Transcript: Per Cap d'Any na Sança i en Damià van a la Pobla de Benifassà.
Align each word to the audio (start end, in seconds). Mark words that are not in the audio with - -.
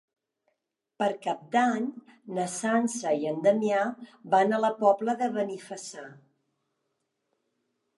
Per 1.03 1.09
Cap 1.25 1.43
d'Any 1.55 1.85
na 2.39 2.47
Sança 2.55 3.13
i 3.25 3.31
en 3.35 3.39
Damià 3.45 3.85
van 4.35 4.57
a 4.57 4.63
la 4.67 4.75
Pobla 4.83 5.19
de 5.25 5.33
Benifassà. 5.41 6.13